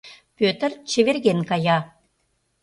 Пӧтыр 0.37 0.71
чеверген 0.89 1.39
кая. 1.49 1.77